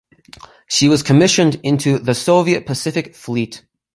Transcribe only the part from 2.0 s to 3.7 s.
Soviet Pacific Fleet.